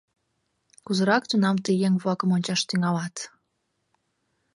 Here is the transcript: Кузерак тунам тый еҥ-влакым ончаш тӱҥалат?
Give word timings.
Кузерак 0.85 1.23
тунам 1.29 1.57
тый 1.65 1.75
еҥ-влакым 1.87 2.29
ончаш 2.35 2.61
тӱҥалат? 2.69 3.15